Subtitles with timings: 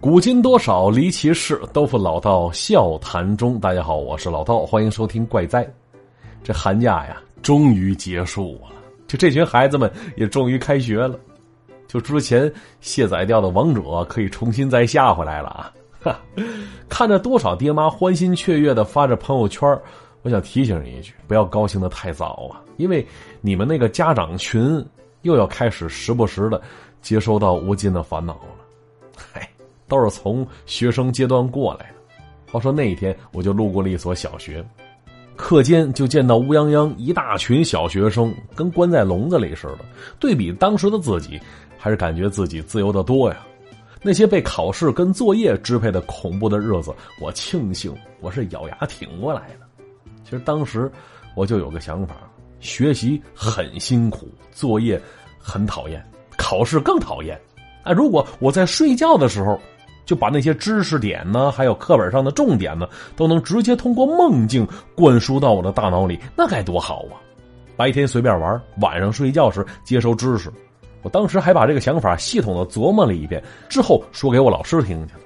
[0.00, 3.58] 古今多少离奇事，都付老道笑谈中。
[3.58, 5.68] 大家好，我是老道，欢迎收听怪哉。
[6.40, 8.68] 这寒假呀，终于结束了，
[9.08, 11.18] 就这群孩子们也终于开学了。
[11.88, 15.72] 就之前卸载掉的王者可以重新再下回来了啊！
[16.00, 16.20] 哈，
[16.88, 19.68] 看着多少爹妈欢欣雀跃的发着朋友圈，
[20.22, 23.04] 我想提醒你一句，不要高兴的太早啊，因为
[23.40, 24.84] 你们那个家长群
[25.22, 26.62] 又要开始时不时的
[27.02, 28.64] 接收到无尽的烦恼了。
[29.16, 29.50] 嗨。
[29.88, 31.94] 都是从学生阶段过来的。
[32.52, 34.64] 话说那一天，我就路过了一所小学，
[35.36, 39.80] 课间就见到乌泱泱一大群小学生，跟关在笼子里似的。
[40.18, 41.38] 对比当时的自己，
[41.76, 43.44] 还是感觉自己自由的多呀。
[44.00, 49.84] 那些被考试跟作业支配的恐怖的日子，我庆幸我是咬牙挺过来的。
[50.24, 50.90] 其实当时
[51.34, 52.16] 我就有个想法：
[52.60, 54.98] 学习很辛苦，作业
[55.38, 56.02] 很讨厌，
[56.38, 57.38] 考试更讨厌。
[57.82, 59.60] 啊，如果我在睡觉的时候。
[60.08, 67.20] 就把那些知识点呢，还有课本上的重点呢，都能直接通过梦境灌输到我的大脑里，那该多好啊！
[67.76, 70.50] 白天随便玩，晚上睡觉时接收知识。
[71.02, 75.20] 我当时还把这个想法系统的琢磨了一遍，之后说给我老师听去了。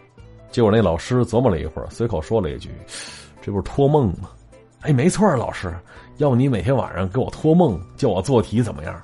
[0.50, 2.68] 结果那老师琢磨了一会儿，随口说了一句
[3.40, 4.30] ：“这不是托梦吗？”
[4.82, 5.72] 哎，没错，老师，
[6.16, 9.00] 要不你每天晚上给我托梦，叫我做题怎么样？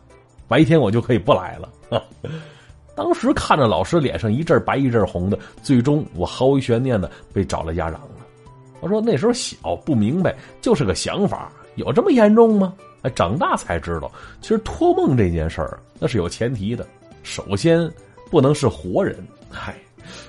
[0.48, 1.68] 白天我就可以不来了。
[2.98, 8.27] 当时看着老师脸上一阵白一阵红的，最终我毫无悬念的被找了家长了。
[8.80, 12.74] 我说那时候小不明白，就是个想法，有这么严重吗？
[13.02, 16.84] 哎，长大才知道，其实托梦这件事儿那是有前提的，
[17.22, 17.88] 首先
[18.32, 19.16] 不能是活人。
[19.48, 19.77] 嗨，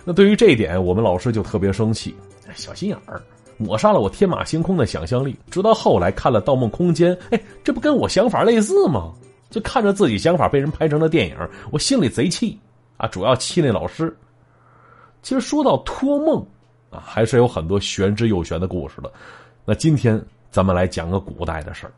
[0.05, 2.13] 那对于这一点，我们老师就特别生气，
[2.53, 3.19] 小心眼儿，
[3.57, 5.35] 抹杀了我天马行空的想象力。
[5.49, 9.11] 直到后来看了《盗梦空间》，哎，这不跟我想法类似吗？
[9.49, 11.35] 就看着自己想法被人拍成了电影，
[11.71, 12.59] 我心里贼气
[12.97, 13.07] 啊！
[13.07, 14.15] 主要气那老师。
[15.21, 16.45] 其实说到托梦
[16.91, 19.11] 啊，还是有很多玄之又玄的故事的。
[19.65, 21.91] 那今天咱们来讲个古代的事儿，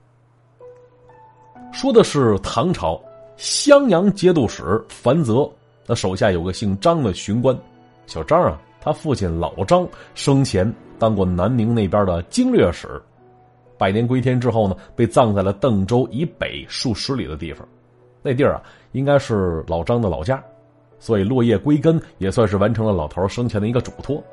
[1.72, 3.02] 说的是唐朝
[3.38, 5.50] 襄阳节度使樊泽，
[5.86, 7.58] 那手下有个姓张的巡官，
[8.08, 13.02] 小张啊，他父亲老张生前当过南宁那边的经略使。
[13.82, 17.68] 百年归天之后呢，被葬在了邓州以北数十里的地方。
[18.22, 18.62] 那地儿啊，
[18.92, 20.40] 应该是老张的老家，
[21.00, 24.24] 所以落叶归根也算是完成了老头生前的一个嘱托。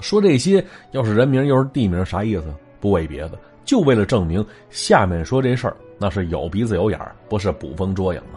[0.00, 2.54] 说这些，要是人名又是地名，啥意思？
[2.78, 8.36] 不为别的，就为了证明下面说这事儿那是有鼻子有眼儿，不是捕风捉影啊。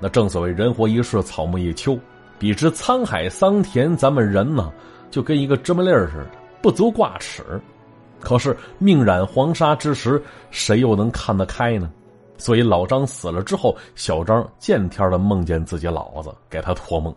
[0.00, 1.98] 那正所谓人活一世，草木一秋，
[2.38, 4.72] 比之沧海桑田，咱们人呢，
[5.10, 6.30] 就跟一个芝麻粒儿似的，
[6.62, 7.42] 不足挂齿。
[8.20, 11.90] 可是命染黄沙之时，谁又能看得开呢？
[12.36, 17.12] 所以老张死了之后，小张见天的梦见自己老子给他托梦：“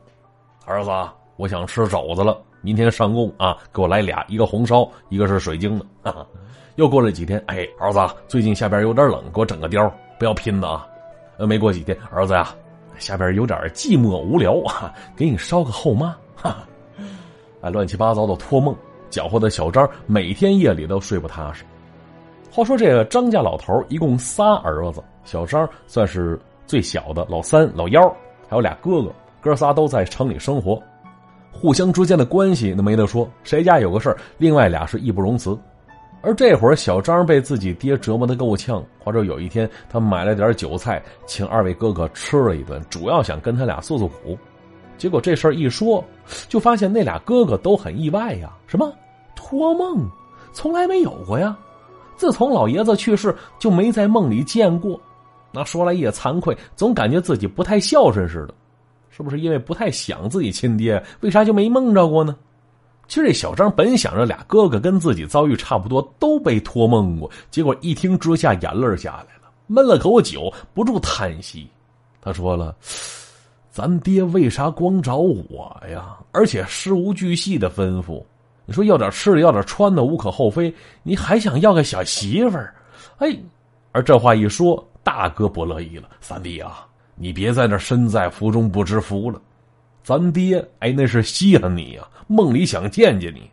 [0.65, 0.89] 儿子，
[1.37, 6.25] 我想吃肘子了，明天上供啊，给我来俩，一个红烧，一个是水晶的。”啊，
[6.75, 10.87] 又过了几天，哎，儿子，最近下边有点冷，给我整个貂，不要拼的啊。
[11.37, 12.55] 呃，没过几天，儿子呀，
[12.97, 16.15] 下边有点寂寞无聊啊， 给你烧个后妈。
[16.35, 16.67] 哈，
[17.61, 18.75] 哎，乱七八糟的托梦。
[19.11, 21.63] 搅和的小张每天夜里都睡不踏实。
[22.49, 28.01] 话说这个张家老头一共仨儿子，小张算是最小的，老三、老幺，
[28.49, 30.81] 还有俩哥哥，哥仨都在城里生活，
[31.51, 35.57] 互相之间的关系那没得说，谁家有个事儿，另外俩是义不容辞。
[36.23, 44.37] 而这会儿小张被自己爹折磨的够呛，话说有一天他买了点酒菜，请二位哥哥吃了一顿，主要想跟他俩诉诉苦。
[44.97, 46.03] 结果这事儿一说，
[46.47, 48.51] 就发现那俩哥哥都很意外呀。
[48.67, 48.93] 什么
[49.51, 50.09] 托梦，
[50.53, 51.57] 从来没有过呀！
[52.15, 54.97] 自从老爷子去世，就没在梦里见过。
[55.51, 58.53] 那说来也惭愧，总感觉自己不太孝顺似的。
[59.09, 62.33] 是不是因为不太想自己亲爹，为啥就没梦着过呢？
[63.09, 67.29] 其实这小张本想着俩哥哥跟自己遭遇差不多，都被托梦过。
[67.49, 71.67] 结果一听之下，眼泪下来了，闷了口酒，不住叹息。
[72.21, 72.73] 他说了。
[73.73, 76.17] 咱爹为啥光找我呀？
[76.33, 78.21] 而且事无巨细的吩咐，
[78.65, 80.73] 你说要点吃的，要点穿的，无可厚非。
[81.03, 82.73] 你还想要个小媳妇儿？
[83.17, 83.35] 哎，
[83.91, 86.07] 而这话一说，大哥不乐意了。
[86.21, 86.85] 三弟啊，
[87.15, 89.41] 你别在那身在福中不知福了。
[90.03, 93.49] 咱爹哎，那是稀罕你呀，梦里想见见你。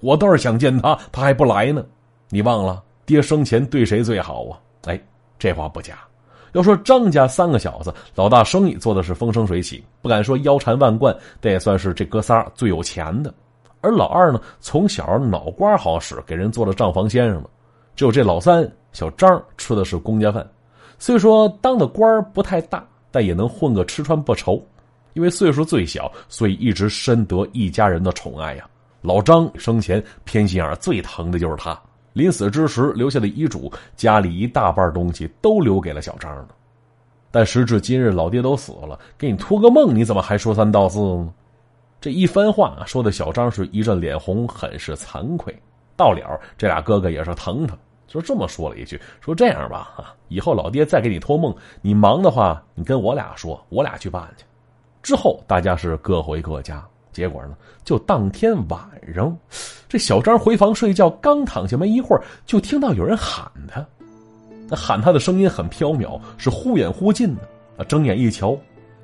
[0.00, 1.84] 我倒是想见他，他还不来呢。
[2.28, 4.58] 你忘了爹生前对谁最好啊？
[4.86, 5.00] 哎，
[5.38, 5.98] 这话不假。
[6.52, 13.32] 要说张家三个小子，老大生意做的是风生水起，不敢说腰缠万贯，但也算是这哥仨最有钱的。
[13.82, 17.50] 而老二呢，从小脑瓜好使，给人做了账房先生了。
[17.94, 20.48] 只有这老三小张吃的是公家饭，
[20.98, 24.64] 虽说当的官不太大，但也能混个吃穿不愁。
[25.14, 28.66] 因为岁数最小，所以一直深得一家人的宠爱呀。
[29.02, 31.78] 老张生前偏心眼最疼的就是他。
[32.14, 36.48] 临死之时留下的遗嘱，家里一大半东西都留给了小张呢。
[37.30, 41.28] 但时至今日，老爹都死了，给你托个梦，你怎么还说三道四呢？
[42.02, 45.56] 这一番话说的小张是一阵脸红，很是惭愧。
[45.96, 47.78] 到了，这俩哥哥也是疼他，
[48.08, 54.44] 就这么说了一句：“说这样吧，啊，以后老爹再给你托梦，你忙的话，你跟我俩说，我俩去办去。”
[55.00, 56.84] 之后大家是各回各家。
[57.12, 57.54] 结果呢，
[57.84, 58.80] 就当天晚
[59.14, 59.38] 上，
[59.88, 63.86] 这小张回房睡觉，刚躺下没一会儿，就听到有人喊他。
[64.68, 67.42] 那喊他的声音很飘渺，是忽远忽近的。
[67.76, 68.58] 啊，睁眼一瞧，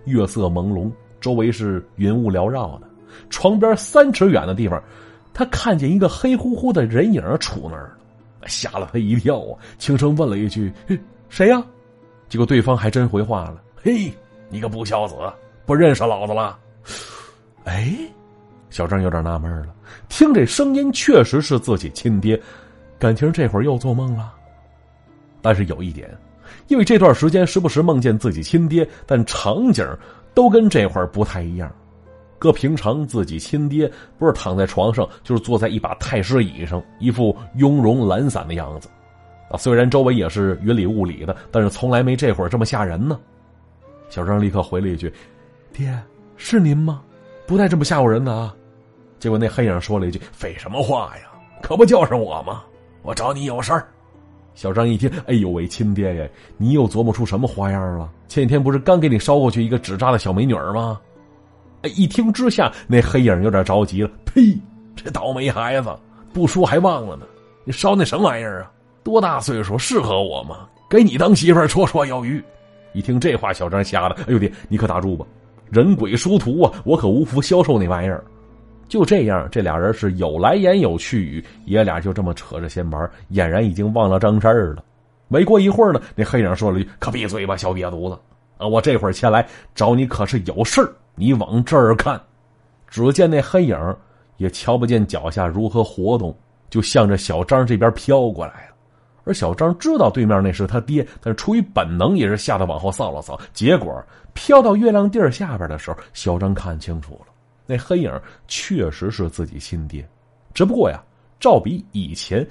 [0.06, 0.90] 月色朦胧，
[1.20, 2.87] 周围是云雾缭绕的。
[3.30, 4.82] 床边三尺远的地方，
[5.32, 7.92] 他看见一个黑乎乎的人影杵那儿，
[8.46, 9.58] 吓了他一跳啊！
[9.78, 10.72] 轻声问了一句
[11.28, 11.62] ：“谁呀？”
[12.28, 14.12] 结果对方还真回话了：“嘿，
[14.48, 15.14] 你个不孝子，
[15.64, 16.58] 不认识老子了？”
[17.64, 17.94] 哎，
[18.70, 19.74] 小张有点纳闷了。
[20.08, 22.40] 听这声音，确实是自己亲爹，
[22.98, 24.32] 感情这会儿又做梦了。
[25.40, 26.10] 但是有一点，
[26.66, 29.86] 因为这段时间时不时梦见自己亲爹，但场景
[30.34, 31.70] 都跟这会儿不太一样。
[32.38, 38.88] 搁平常，自己亲爹不是躺在床上，就是坐在一把太师椅上，一副雍容懒散的样子。
[39.50, 43.18] 啊，虽然周围也是云里雾里的，但是从来没这会儿这么吓人呢。
[44.08, 45.12] 小张立刻回了一句
[45.72, 45.98] ：“爹，
[46.36, 47.02] 是您吗？”
[47.46, 48.54] 不带这么吓唬人的啊！
[49.18, 51.30] 结果那黑影说了一句：“废什么话呀？
[51.62, 52.62] 可不就是我吗？
[53.02, 53.88] 我找你有事儿。”
[54.54, 58.10] 小张一听：“哎呦喂，亲爹呀，你又琢磨出什么花样了？
[58.28, 61.00] 前几天不是刚给你捎过去一个纸扎的小美女吗？”
[61.82, 64.58] 哎，一听之下，那黑影有点着急了：“呸！
[64.96, 65.94] 这倒霉孩子，
[66.32, 67.24] 不说还忘了呢。
[67.64, 68.70] 你烧那什么玩意儿啊？
[69.04, 70.68] 多大岁数，适合我吗？
[70.90, 72.42] 给你当媳妇绰绰有余。”
[72.94, 75.24] 一听这话，小张吓得：“哎呦爹，你可打住吧！”
[75.70, 76.72] 人鬼殊途啊！
[76.84, 78.24] 我可无福消受那玩意儿。
[78.88, 84.82] 就这样，这俩人是有来言有去语，爷俩就这么扯着闲玩，俨然已经忘了正事儿了。
[85.28, 88.18] 没过一会儿呢，那黑影说了句：“可闭嘴吧，小瘪犊子！
[88.56, 92.20] 啊，我这会儿前来找你可是有事儿，你往这儿看。”
[92.88, 93.76] 只见那黑影
[94.38, 96.34] 也瞧不见脚下如何活动，
[96.70, 98.74] 就向着小张这边飘过来了。
[99.24, 103.38] 而小张知道对面那是他爹，但是出于本能，也是吓得往后扫了扫。
[103.52, 107.26] 结果飘到月亮地儿下边的时候，小张看清楚了，
[107.66, 108.10] 那黑影
[108.46, 110.08] 确实是自己亲爹。
[110.54, 110.98] 只不过呀，
[111.38, 112.46] 照比以前，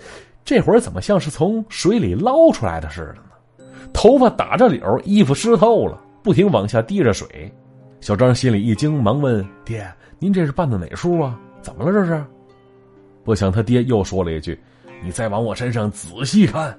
[0.46, 3.66] 这会儿怎么像是从水里捞出来的似的呢？
[3.92, 7.52] 头发打着绺，衣服湿透了，不停往下滴着水。
[8.00, 9.86] 小张心里一惊，忙问：“爹，
[10.20, 11.40] 您这是办的哪出啊？
[11.62, 12.24] 怎么了这是？”
[13.24, 14.58] 不想他爹又说了一句。
[15.04, 16.76] 你再往我身上仔细看。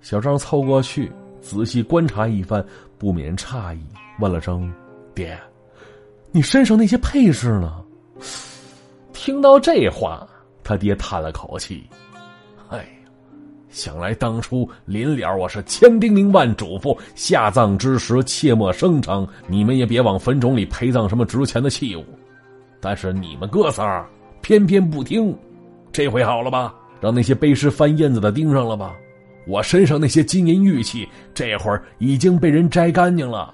[0.00, 2.64] 小张凑过去，仔细观察一番，
[2.96, 3.80] 不免诧异，
[4.20, 4.72] 问了声
[5.14, 5.38] ：“爹，
[6.30, 7.84] 你身上那些配饰呢？”
[9.12, 10.26] 听到这话，
[10.62, 11.88] 他爹叹了口气：“，
[13.74, 22.04] 想来当初临了我是千叮咛万嘱咐，下葬之时切莫声张，你们也别往坟冢里陪葬什么值钱的器物。
[22.80, 24.08] 但是你们哥仨
[24.40, 25.36] 偏偏不听，
[25.90, 26.72] 这回好了吧？”
[27.02, 28.94] 让那些背尸翻燕子的盯上了吧？
[29.44, 33.52] 我身上那些金银玉器，这会儿已经被人摘干净了。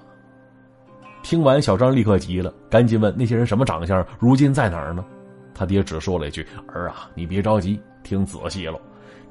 [1.23, 5.03] 听完，小张立刻急了，赶紧问那些人什么长相，如今在哪儿呢？
[5.51, 8.79] 他爹只说了一句：“儿啊，你别着急，听仔细了。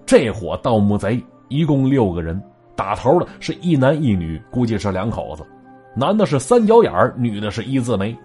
[0.04, 2.40] 这伙盗墓贼一共六个人，
[2.74, 5.44] 打头的是一男一女，估计是两口子。
[5.94, 8.16] 男的是三角眼女的是一字眉。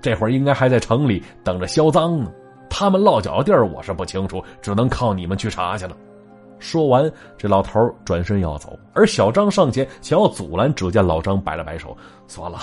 [0.00, 2.30] 这会儿应该还在城里等着销赃呢。”
[2.72, 5.96] 他们落脚地儿我是不清楚，只能靠你们去查去了。
[6.60, 11.96] 说完，这老头转身要走，而小张上前想要阻拦，只见老张摆了摆手
[12.28, 12.58] ：“算了，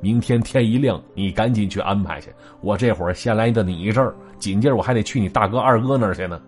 [0.00, 2.30] 明天天一亮，你赶紧去安排去。
[2.62, 6.40] 我这会儿先来的你这儿，紧接着我还得去你大哥二哥那儿去呢。”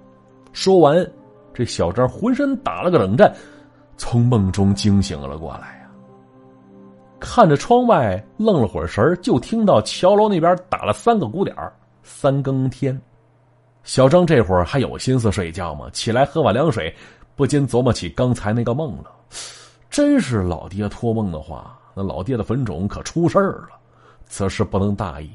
[0.52, 1.06] 说完，
[1.54, 3.32] 这小张浑身打了个冷战，
[3.96, 5.88] 从梦中惊醒了过来呀。
[7.20, 11.56] 看着窗外，愣了会儿神就听到桥楼那边打了三个鼓点。
[12.02, 13.00] 三更天，
[13.82, 15.88] 小张这会儿还有心思睡觉吗？
[15.90, 16.94] 起来喝碗凉水，
[17.34, 19.10] 不禁琢磨起刚才那个梦了。
[19.88, 23.68] 真是老爹托梦的话，那老爹的坟冢可出事了。
[24.26, 25.30] 此事不能大意，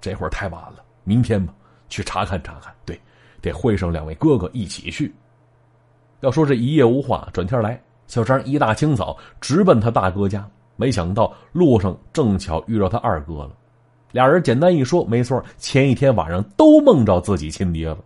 [0.00, 1.54] 这会儿太晚了，明天吧，
[1.88, 2.74] 去查看查看。
[2.84, 3.00] 对，
[3.40, 5.14] 得会上两位哥哥一起去。
[6.22, 13.50] 要说这一夜无话，转天来，小张一大清早直奔他大哥家，没想到路上正巧遇到他二哥了。
[14.12, 17.98] 俩人简单一说，没错，前一天晚上都梦着自己亲爹了。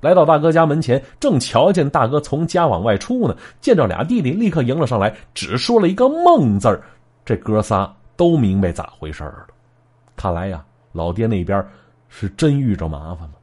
[0.00, 6.82] 来到大哥家门前，正瞧见大哥从家往外出呢，见着俩弟弟，立刻迎了上来，只说了一个“梦”字儿。
[7.24, 9.46] 这哥仨都明白咋回事了。
[10.16, 11.64] 看来呀，老爹那边
[12.08, 13.35] 是真遇着麻烦了。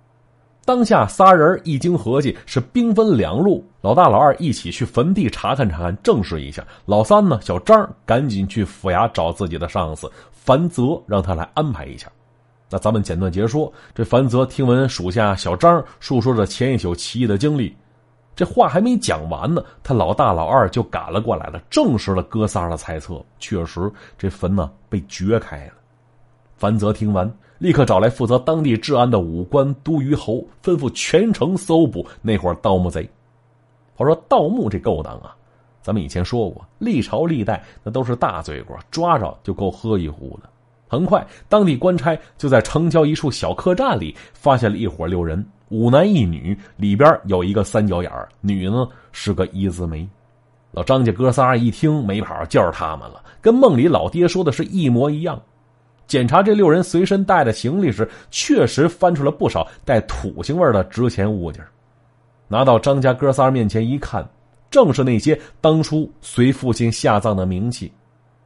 [0.65, 6.65] 当下仨人一经合计，是兵分两路，老大、老二一起去坟地查看查看，证实一下。
[6.86, 12.10] 老三呢，小张赶紧去府衙找自己的上司樊泽，让他来安排一下。
[12.70, 17.75] 那咱们简短结说，这樊泽听闻属下小张述说着前一宿奇异的经历，
[18.34, 25.74] 这话还没讲完呢，他老大、老二就赶了过来了，证实了哥仨的猜测，确实这坟呢被掘开了。
[26.55, 27.29] 樊泽听完。
[27.60, 33.10] 立刻找来负责当地治安的武官都虞侯，吩咐全城搜捕那伙盗墓贼。
[33.98, 35.36] 我说盗墓这勾当啊，
[35.82, 40.50] 咱们以前说过，历朝历代那都是大罪过，抓着就够喝一壶的。
[40.88, 50.08] 很快，当地官差就在城郊一处小客栈里发现了一伙六人，五男一女，里边有一个三角眼女呢是个一字眉。
[50.72, 55.42] 老张家哥仨一听没跑，就是他们了，跟梦里老爹说的是一模一样。
[56.06, 61.64] 检查这六人随身带的行李时，确实翻出了不少带土腥味的值钱物件。
[62.48, 64.24] 拿到张家哥仨面前一看，
[64.70, 67.92] 正是那些当初随父亲下葬的冥器。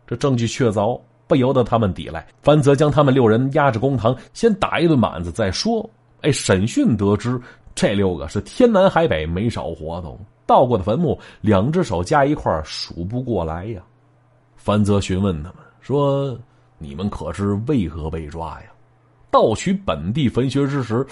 [0.06, 0.98] 这证据确凿，
[1.28, 2.26] 不由得他们抵赖。
[2.42, 5.90] 范泽将他们六人押至公堂，先打一顿板子再说。
[6.22, 7.38] 哎，审讯得知，
[7.76, 13.82] 这六个是天南海北没少活动，到过的坟墓，两只手加一块数不过来呀。
[14.56, 16.38] 范泽询问他们说。
[16.78, 18.68] 你们可知为何被抓呀？
[19.30, 21.06] 盗取本地坟穴之时，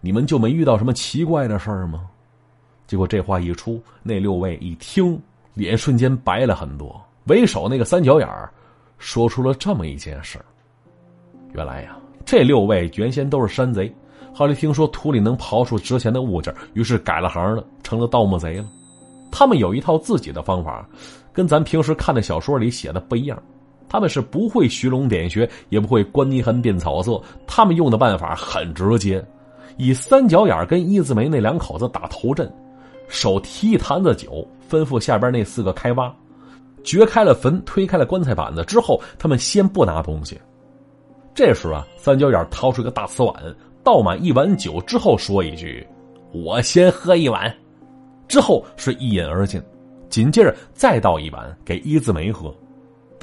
[0.00, 2.08] 你们就没遇到什么奇怪的事儿吗？
[2.86, 5.18] 结果这话一出，那六位一听，
[5.54, 7.00] 脸瞬间白了很多。
[7.24, 8.52] 为首那个三角眼儿，
[8.98, 10.38] 说出了这么一件事
[11.54, 13.92] 原来呀，这六位原先都是山贼，
[14.34, 18.66] 后来听说土里能刨出值钱的物件，于是改了行了，成了盗墓贼了。
[19.32, 20.86] 他们有一套自己的方法，
[21.32, 23.42] 跟咱平时看的小说里写的不一样。
[23.88, 27.20] 他们是不会寻龙点穴，也不会观泥痕变草色。
[27.46, 29.24] 他们用的办法很直接，
[29.76, 32.52] 以三角眼跟一字眉那两口子打头阵，
[33.08, 36.14] 手提一坛子酒，吩咐下边那四个开挖，
[36.82, 40.40] 掘开了坟，推开了棺材板子之后，他们先不拿东西。
[41.34, 43.34] 这时啊，三角眼掏出一个大瓷碗，
[43.82, 45.86] 倒满一碗酒之后，说一句
[46.32, 47.54] ：“我先喝一碗。”
[48.26, 49.60] 之后是一饮而尽，
[50.08, 52.54] 紧接着再倒一碗给一字眉喝。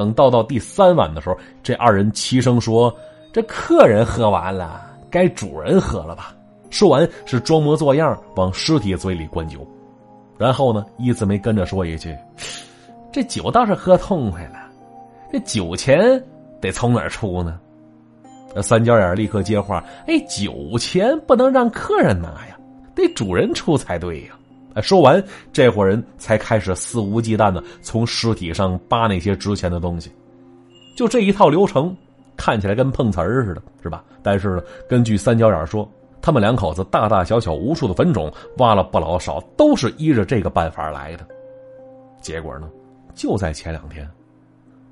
[0.01, 2.91] 等倒到第三碗的时候，这二人齐声说
[3.31, 4.81] ：“这客人喝完了，
[5.12, 6.34] 该主人喝了吧？”
[6.72, 9.60] 说完是装模作样往尸体嘴里灌酒，
[10.39, 12.17] 然后呢，一字没跟着说一句
[13.13, 14.58] ：“这酒倒是喝痛快了，
[15.31, 16.20] 这酒钱
[16.60, 17.60] 得从哪儿出呢？”
[18.55, 22.58] 那三角眼立刻接话：“哎，酒钱不能让客人拿呀，
[22.96, 24.29] 得主人出才对呀。”
[24.74, 30.12] 哎，说完，这伙人才开始肆无忌惮的从尸体上扒那些值钱的东西。
[30.96, 31.96] 就这一套流程，
[32.38, 34.04] 看起来跟碰瓷儿似的，是吧？
[34.22, 35.90] 但是呢，根据三角眼说，
[36.22, 41.25] 他们两口子大大小小无数的坟冢挖了不老少，都是依着这个办法来的。
[42.22, 42.70] 结果呢，
[43.16, 44.08] 就在前两天，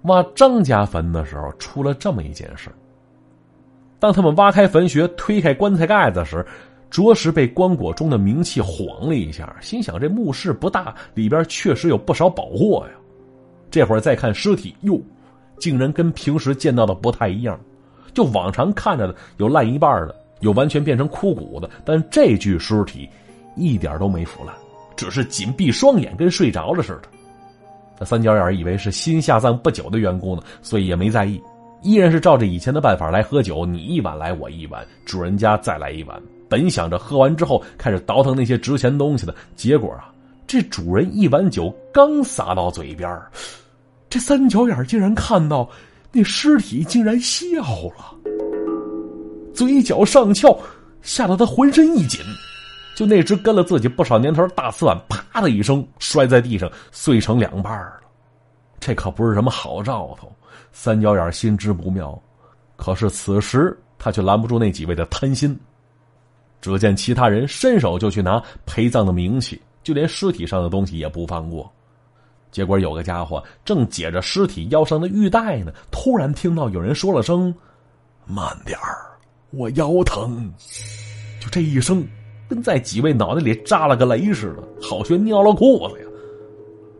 [0.04, 2.70] 挖张家坟的时候，出了这么一件事。
[4.00, 6.46] 当他们挖开坟穴，推开棺材盖子时，
[6.90, 12.94] 着实被棺椁中的冥气晃了一下，心想这墓室不大，里边确实有不少宝货呀。
[13.70, 15.00] 这会儿再看尸体，哟，
[15.60, 17.60] 竟然跟平时见到的不太一样。
[18.12, 23.08] 就往常看着的，有烂一半的，有完全变成枯骨的，但这具尸体
[23.56, 24.56] 一点都没腐烂，
[24.96, 27.04] 只是紧闭双眼，跟睡着了似的。
[28.00, 31.40] 那三角眼以为是新下葬不久的缘故呢，所以也没在意，
[31.84, 36.20] 依然是照着以前的办法来喝酒，你一碗来我一碗，主人家再来一碗。
[36.50, 40.12] 本想着喝完之后开始倒腾那些值钱东西的，结果啊，
[40.48, 43.22] 这主人一碗酒刚洒到嘴边
[44.10, 45.70] 这三角眼竟然看到
[46.12, 47.62] 那尸体竟然笑
[47.96, 48.16] 了，
[49.54, 50.58] 嘴角上翘，
[51.04, 52.20] 吓得他浑身一紧，
[52.96, 58.00] 就那只跟了自己不少年头大瓷碗，啪的一声摔在地上，碎成两半了。
[58.80, 60.32] 这可不是什么好兆头，
[60.72, 62.20] 三角眼心知不妙，
[62.76, 65.56] 可是此时他却拦不住那几位的贪心。
[66.62, 71.72] 只见其他人伸手就去拿陪葬的冥器，就连尸体上的东西也不放过。
[72.52, 77.54] 结果有个家伙正解着尸体腰上的玉带呢，突然听到有人说了声
[78.26, 79.06] ：“慢点儿，
[79.52, 80.52] 我腰疼。”
[81.40, 82.06] 就这一声，
[82.50, 86.06] 跟在几位脑袋里扎了个雷似的，好悬尿了裤子呀！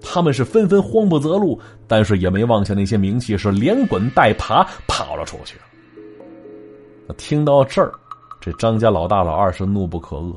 [0.02, 5.58] 他们是纷纷慌不择路，但是也没忘下那些冥器，是连滚带爬跑了出去。
[7.18, 7.92] 听到这儿。
[8.40, 10.36] 这张家老大老二是怒不可遏。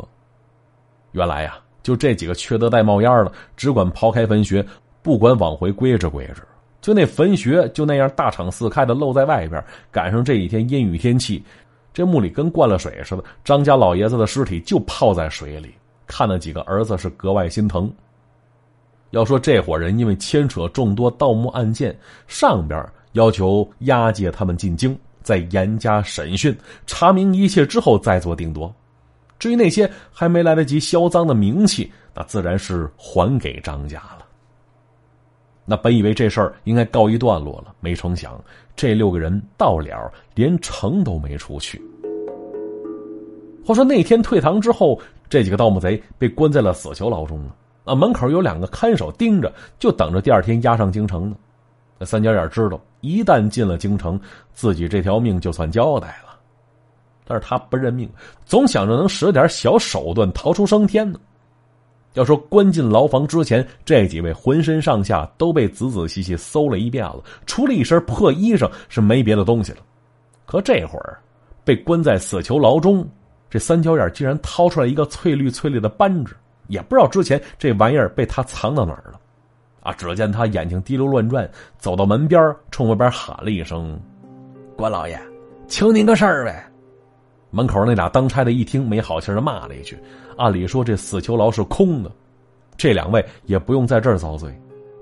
[1.13, 4.65] 原来呀，就这几个缺德带冒烟的，只管刨开坟穴，
[5.03, 6.43] 不管往回归置归置。
[6.81, 11.45] 就那坟穴就那样大敞四开的露在外边，赶上这几天阴雨天气，
[11.93, 13.23] 这墓里跟灌了水似的。
[13.45, 15.73] 张家老爷子的尸体就泡在水里，
[16.09, 17.89] 看那几个儿子是格外心疼。
[19.11, 28.75] 要说这伙人因为牵扯众多盗墓案件，上边要求押解他们进京，再严加审讯，查明一切之后再做定夺。
[29.39, 34.19] 至于那些还没来得及销赃的名器，那自然是还给张家了。
[35.65, 38.39] 那本以为这事儿应该告一段落了，没成想
[38.77, 41.81] 这六个人到了连城都没出去。
[43.65, 47.57] 话说那天退堂之后，这几个盗墓贼被关在了死囚牢中了。
[47.85, 51.37] 啊，门口有两个看守盯着，就等着第二天押上京城呢。
[52.03, 54.21] 那三角眼知道，一旦进了京城，
[54.53, 56.37] 自己这条命就算交代了。
[57.25, 58.11] 但是他不认命，
[58.45, 61.21] 总想着能使点小手段逃出升天呢。
[62.15, 69.79] 要说关进牢房之前，这几位浑身上下都被仔仔细细搜了一遍了，除了一身破衣裳是没别的东西了。
[70.45, 71.17] 可这会儿
[71.63, 73.09] 被关在死囚牢中，
[73.49, 76.35] 这三角眼竟然掏出来一个翠绿翠绿的扳指，
[76.67, 79.21] 也不知道之前这玩意儿被他藏到哪儿了。
[79.83, 79.93] 啊！
[79.93, 81.49] 只见他眼睛滴溜乱转，
[81.79, 83.99] 走到门边冲外边喊了一声
[84.77, 85.21] ：“关老爷，
[85.69, 86.65] 求您个事儿呗。”
[87.51, 89.99] 门口那俩当差的一听，没好气的骂了一句。
[90.39, 92.11] 按理说这死囚牢是空的，
[92.77, 94.51] 这两位也不用在这儿遭罪。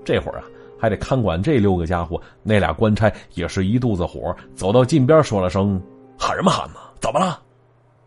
[0.03, 0.43] 这会儿啊，
[0.77, 2.21] 还得看管这六个家伙。
[2.43, 5.81] 那俩官差也是一肚子火，走到近边说了声
[6.19, 6.79] ：“喊什么喊呢？
[6.99, 7.39] 怎么了？”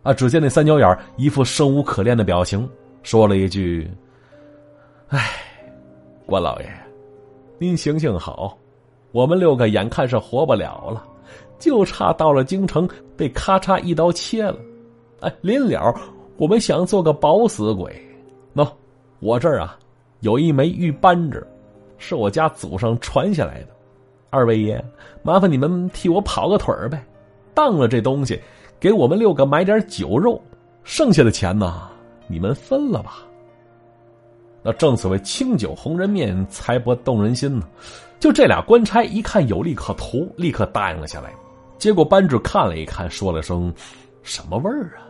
[0.03, 0.13] 啊！
[0.13, 2.69] 只见那三角眼一副生无可恋的表情，
[3.03, 3.91] 说了一句
[5.09, 5.31] ：“哎，
[6.27, 6.67] 关老爷，
[7.59, 8.57] 您行行好，
[9.13, 11.07] 我们六个眼看是活不了了，
[11.59, 14.57] 就差到了京城被咔嚓一刀切了。
[15.21, 15.95] 哎，临了。”
[16.37, 17.95] 我们想做个保死鬼，
[18.57, 18.69] 喏，
[19.21, 19.79] 我这儿啊
[20.19, 21.47] 有一枚玉扳指，
[21.97, 23.69] 是我家祖上传下来的。
[24.31, 24.85] 二位爷，
[25.23, 27.07] 麻烦你们替我跑个腿儿呗，
[27.55, 28.37] 当了这东西，
[28.81, 30.43] 给我们六个买点酒肉，
[30.83, 31.89] 剩下的钱呢，
[32.27, 33.19] 你们分了吧。
[34.65, 37.69] 那正所谓清酒红人面，财帛动人心呢。
[38.19, 41.31] 就这俩官差一看有利可图，立刻答应了下来。
[41.77, 43.71] 接过扳指看了一看，说了声
[44.25, 45.05] ：“什么味儿啊？”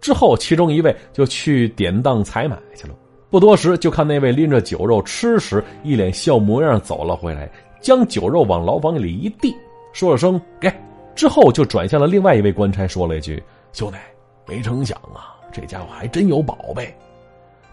[0.00, 2.94] 之后，其中一位就去典当采买去了。
[3.30, 7.48] 不多时，就看那位拎着酒肉吃时，一脸笑模样走了回来，
[7.80, 9.54] 将酒肉往牢房里一递，
[9.92, 10.72] 说了声“给”，
[11.14, 13.40] 之后就转向了另外一位官差，说了一句
[13.72, 13.96] ：“兄弟，
[14.44, 16.92] 没成想啊，这家伙还真有宝贝。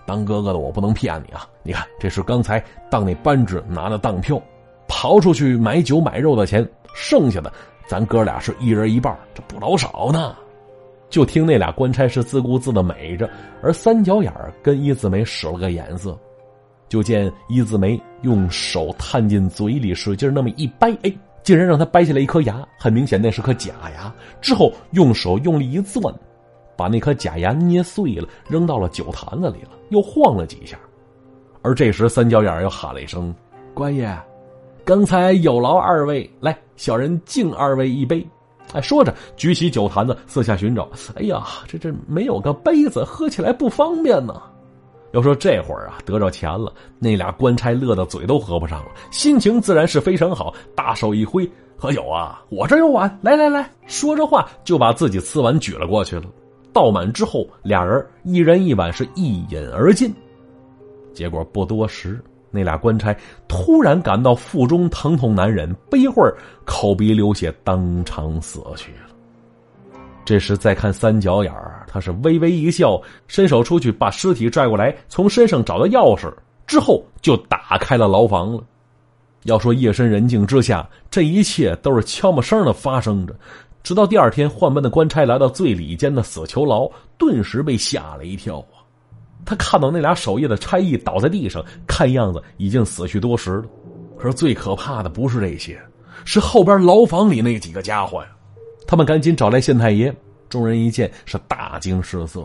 [0.05, 1.47] 当哥哥的我不能骗你啊！
[1.63, 4.41] 你看，这是刚才当那扳指拿的当票，
[4.87, 7.51] 刨出去买酒买肉的钱，剩下的
[7.87, 10.35] 咱哥俩是一人一半，这不老少呢。”
[11.07, 13.29] 就听那俩官差是自顾自的美着，
[13.61, 16.17] 而三角眼跟一字眉使了个眼色，
[16.89, 21.13] 就见一字眉用手探进嘴里，使劲那么一掰，哎，
[21.43, 24.13] 竟然让他掰下来一颗牙，很明显那是颗假牙。
[24.41, 26.13] 之后用手用力一攥，
[26.77, 30.77] 把那颗假牙捏碎了，扔到了酒坛子里了，又晃了几下。
[31.61, 33.33] 而这时三角眼又喊了一声
[33.73, 34.15] ：“官爷，
[34.83, 38.25] 刚才有劳二位，来，小人敬二位一杯。”
[38.73, 40.89] 哎，说着举起酒坛子，四下寻找。
[41.15, 44.41] 哎呀，这这没有个杯子，喝起来不方便呢。
[45.11, 56.25] 要说这会儿啊，得着钱了，那俩官差乐得嘴都合不上了，心情自然是非常好，大手一挥：“喝酒啊，我这有碗，来来来。”说着话就把自己瓷碗举了过去了。
[56.75, 60.13] 倒满之后，俩人一人一碗，是一饮而尽。
[61.13, 62.21] 结果不多时。
[62.51, 63.13] 那俩官差
[63.49, 66.33] 突然感到腹中疼痛难忍，不一会儿
[66.63, 69.99] 口鼻流血，当场死去了。
[70.23, 76.33] 这时再看三角眼儿，他是微微一笑，伸手出去把尸体拽过来，从身上找到钥匙
[76.65, 78.63] 之后就打开了牢房了。
[79.43, 83.35] 要说夜深人静之下，这一切都是悄没声的发生着。
[83.85, 88.81] 直到第二天，换班的官差来到最里间的死囚牢，顿时被吓了一跳啊。
[89.45, 93.65] 他看到那俩守夜的差役倒在地上，看样子已经死去多时了。
[94.17, 95.79] 可是最可怕的不是这些，
[96.25, 98.29] 是后边牢房里那几个家伙呀！
[98.87, 100.11] 他们赶紧找来县太爷，
[100.49, 102.43] 众人一见是大惊失色。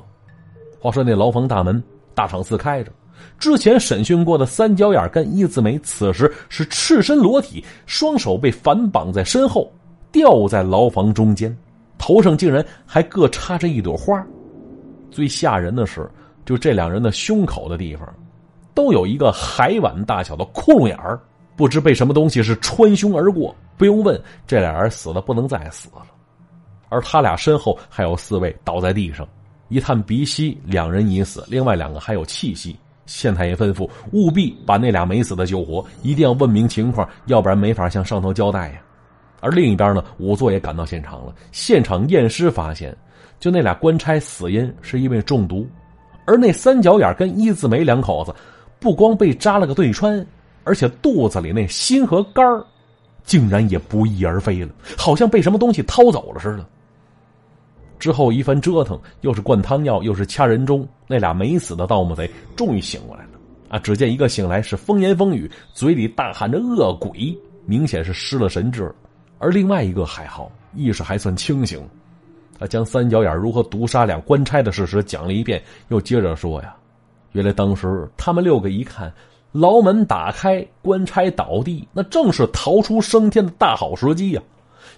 [0.78, 1.82] 话说那牢房大门
[2.14, 2.92] 大敞四开着，
[3.38, 9.72] 之前审讯过的三角眼跟一字眉，此时是赤身裸体，双手被反绑在身后，
[10.12, 11.56] 吊在牢房中间，
[11.98, 14.24] 头上竟然还各插着一朵花。
[15.10, 16.10] 最吓人的是。
[16.46, 18.12] 就这两人的胸口的地方，
[18.74, 21.20] 都有一个海碗大小的窟窿眼儿，
[21.54, 23.54] 不知被什么东西是穿胸而过。
[23.76, 26.02] 不用问，这俩人死的不能再死了。
[26.88, 29.28] 而他俩身后还有四位倒在地上，
[29.68, 32.74] 一探鼻息，两人已死，另外两个还有气息，
[33.06, 38.80] 县太爷吩咐务必把那俩没死的救活，一定要问明情况，要不然没法向上头交代呀。
[39.40, 41.34] 而另一边呢，仵作也赶到现场了。
[41.50, 42.96] 现场验尸发现，
[43.38, 45.66] 就那俩官差死因是因为中毒，
[46.26, 48.34] 而那三角眼跟一字眉两口子，
[48.78, 50.24] 不光被扎了个对穿，
[50.64, 52.44] 而且肚子里那心和肝
[53.24, 56.66] 竟然也不翼而飞了，好像被什么东西掏走了似的。
[57.98, 63.30] 之后一番折腾，又是灌汤药，又是掐人中，那俩没死的盗墓贼终于醒过来了。
[63.68, 63.78] 啊！
[63.78, 67.32] 只见一个醒来是风言风语，嘴里大喊着“恶鬼”，
[67.66, 68.92] 明显是失了神智。
[69.40, 71.82] 而另外一个还好，意识还算清醒。
[72.58, 76.76] 他将三角眼如何毒杀两官差的事实讲了一遍，又接着说：“呀，
[77.32, 79.10] 原来当时他们六个一看，
[79.50, 84.42] 牢门打开，官差倒地，那正是逃出升天的大好时机呀！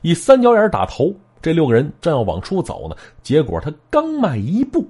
[0.00, 4.84] 以三角眼打头，这六个人正要往出走呢，结果他刚迈一步，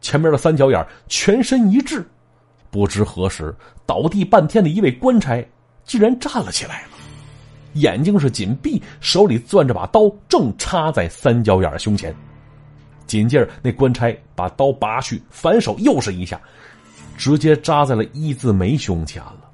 [0.00, 2.04] 前面的三角眼全身一滞，
[2.68, 3.54] 不知何时
[3.86, 5.48] 倒地半天的一位官差
[5.84, 6.88] 竟然站了起来了。”
[7.74, 12.14] 眼睛是紧闭，手里攥着把刀，正插在三角眼胸前。
[13.06, 16.40] 紧接着，那官差把刀拔去，反手又是一下，
[17.16, 19.44] 直接扎在了一字眉胸前了。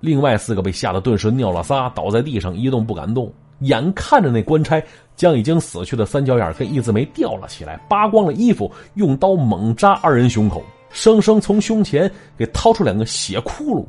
[0.00, 3.32] 另外四个被吓得顿时尿了撒，倒在地上一动不敢动。
[3.60, 4.82] 眼看着那官差
[5.16, 13.86] 将已经死去的三角眼跟一字眉吊了起来，扒光了衣服，用刀猛扎二人胸口，生生从胸前给掏出两个血窟窿。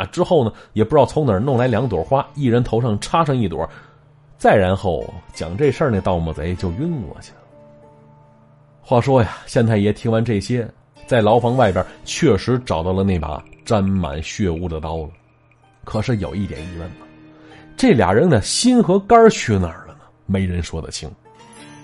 [0.00, 0.06] 啊！
[0.06, 3.68] 之后呢，也不知道从哪儿弄来两朵花，一人头上插上一朵，
[4.38, 7.38] 再然后讲这事儿，那盗墓贼就晕过去了。
[8.80, 10.66] 话说呀，县太爷听完这些，
[11.06, 15.10] 在牢房外边确实找到了那把沾满血污的刀了。
[15.84, 17.06] 可是有一点疑问了：
[17.76, 20.00] 这俩人的心和肝去哪儿了呢？
[20.24, 21.10] 没人说得清。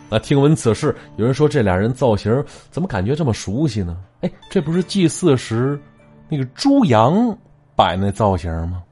[0.09, 3.99] 那听闻此事，有人说这俩人造型怎么感觉这么熟悉呢？
[4.23, 5.79] 哎，这不是祭祀时
[6.31, 7.37] 那个猪羊？
[7.77, 8.83] 摆那造型吗？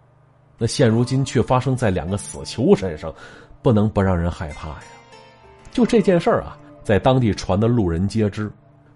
[0.56, 3.12] 那现如今却发生在两个死囚身上，
[3.60, 4.82] 不能不让人害怕呀！
[5.72, 8.48] 就这件事儿啊，在当地传的路人皆知。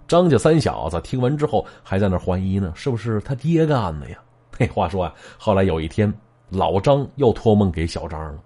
[0.06, 4.18] 张家三小子听完之后，还在那怀疑呢，是不是他爹干的呀？
[4.56, 6.12] 嘿，话说啊，后来有一天，
[6.48, 8.38] 老张又托梦给小张了。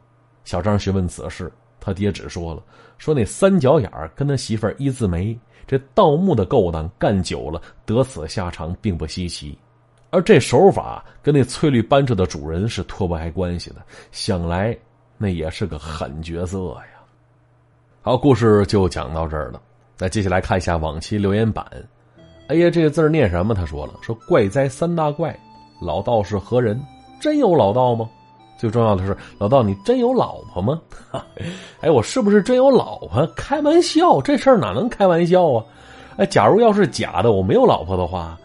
[0.44, 2.62] 小张询问此事，他爹只说了：
[2.98, 9.56] 说那三角眼跟他媳妇一字眉，这盗墓的勾当干久了，得此下场并不稀奇。
[10.12, 13.76] 而这手法跟那翠绿班车的主人是脱不开关系的，
[14.10, 14.76] 想来
[15.16, 17.00] 那也是个狠角色呀。
[18.02, 19.58] 好，故事就讲到这儿了。
[19.98, 21.66] 那接下来看一下往期留言板。
[22.48, 23.54] 哎呀，这个字念什么？
[23.54, 25.34] 他说了，说怪哉三大怪，
[25.80, 26.78] 老道是何人？
[27.18, 28.06] 真有老道吗？
[28.58, 30.78] 最重要的是，老道你真有老婆吗？
[31.80, 33.26] 哎，我是不是真有老婆？
[33.34, 35.64] 开玩笑，这事儿哪能开玩笑啊？
[36.18, 38.38] 哎，假如要是假的，我没有老婆的话。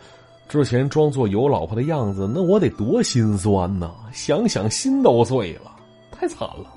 [0.48, 3.92] 之前装作有老婆的样子，那我得多心酸呐！
[4.14, 5.76] 想想心都碎了，
[6.10, 6.74] 太惨了。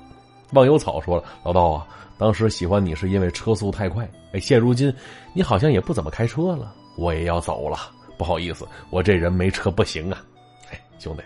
[0.51, 4.93] 忘忧草说了：“老道啊，当时喜欢你是因为车速太快，哎，现如今
[5.33, 7.77] 你好像也不怎么开车了，我也要走了。
[8.17, 10.21] 不好意思，我这人没车不行啊。
[10.69, 11.23] 哎，兄弟，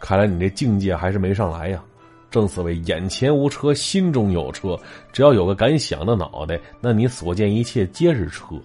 [0.00, 1.80] 看来你这境界还是没上来呀。
[2.28, 4.76] 正所谓眼前无车，心中有车。
[5.12, 8.56] 只要有个敢想的脑袋，那你所见一切皆是车。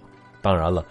[0.42, 0.84] 当然了。”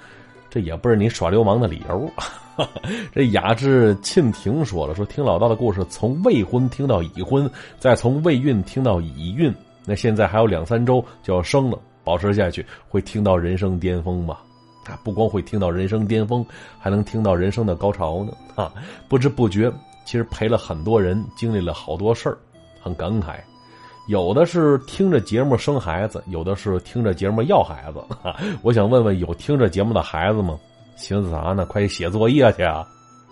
[0.50, 2.12] 这也不是你耍流氓的理由。
[3.14, 9.54] 这雅致沁庭说了：“说听老道的故事，从未婚听到已婚，再从未孕听到已孕，
[9.86, 11.80] 那现在还有两三周就要生了。
[12.04, 14.38] 保持下去，会听到人生巅峰吗？
[14.86, 16.44] 啊，不光会听到人生巅峰，
[16.80, 18.34] 还能听到人生的高潮呢。
[18.56, 18.74] 啊，
[19.08, 19.72] 不知不觉，
[20.06, 22.38] 其实陪了很多人，经历了好多事儿，
[22.82, 23.36] 很感慨。”
[24.10, 28.04] 有的是听着节目生孩子，有的是听着节目要孩子。
[28.64, 30.58] 我想问问，有听着节目的孩子吗？
[30.98, 31.64] 寻思啥呢？
[31.68, 32.84] 快写作业去啊！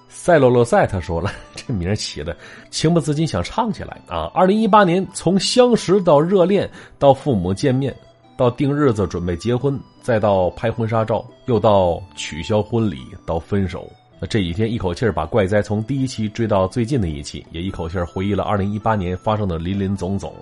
[0.07, 2.37] 赛洛洛赛他说了， 这名起的
[2.69, 4.29] 情不自禁想唱起来啊！
[4.35, 7.91] 二零一八年，从相识到热恋，到父母见面，
[8.37, 13.89] 到定日子准备结婚，再到拍婚纱照，又到取消婚礼，到分手。
[14.19, 20.33] 那这几天一口气把怪哉从第一期追到最近的一期，也一口气回忆了二零一八年发生的林林总总。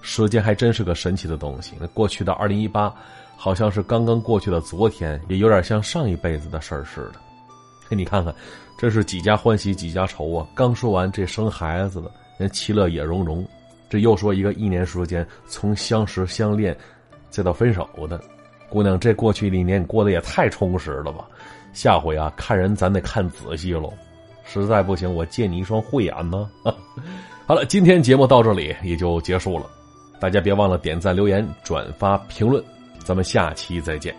[0.00, 1.74] 时间还真是个神奇的东西。
[1.78, 2.92] 那过去的二零一八，
[3.36, 7.20] 好像是刚刚过去的昨天，也有点像上一辈子的事儿似的。
[7.88, 8.34] 嘿，你看看，
[8.76, 10.44] 这是几家欢喜几家愁啊！
[10.54, 13.46] 刚说完这生孩子的，人其乐也融融，
[13.88, 16.76] 这又说一个一年时间从相识相恋，
[17.30, 18.20] 再到分手的
[18.68, 21.28] 姑娘，这过去一年你过得也太充实了吧！
[21.72, 23.92] 下回啊，看人咱得看仔细喽，
[24.44, 26.48] 实在不行，我借你一双慧眼呢。
[27.46, 29.66] 好了，今天节目到这里也就结束了，
[30.20, 32.62] 大家别忘了点赞、留言、转发、评论，
[33.04, 34.14] 咱们下期再见。